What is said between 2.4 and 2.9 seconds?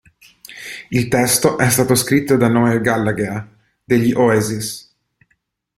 Noel